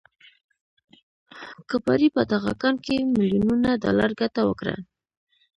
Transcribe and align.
کباړي 1.69 2.07
په 2.15 2.21
دغه 2.31 2.51
کان 2.61 2.75
کې 2.85 2.95
ميليونونه 3.13 3.69
ډالر 3.83 4.11
ګټه 4.21 4.41
وكړه. 4.45 4.75